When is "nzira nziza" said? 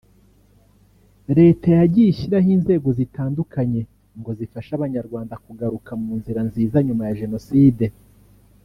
6.19-6.77